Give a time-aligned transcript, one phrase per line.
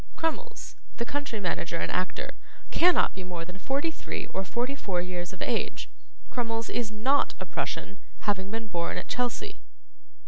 [0.15, 2.31] Crummles, the country manager and actor,
[2.71, 5.91] cannot be more than forty three, or forty four years of age.
[6.31, 9.59] Crummles is NOT a Prussian, having been born at Chelsea."